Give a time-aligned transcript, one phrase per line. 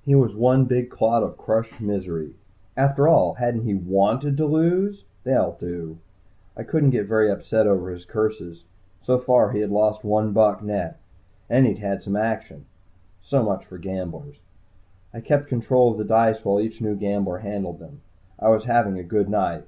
[0.00, 2.32] He was one big clot of crushed misery.
[2.74, 5.04] After all, hadn't he wanted to lose?
[5.24, 5.98] They all do.
[6.56, 8.64] I couldn't get very upset over his curses.
[9.02, 10.96] So far he had lost one buck, net.
[11.50, 12.64] And he'd had some action.
[13.20, 14.40] So much for gamblers.
[15.12, 18.00] I kept control of the dice while each new gambler handled them.
[18.38, 19.66] I was having a good night.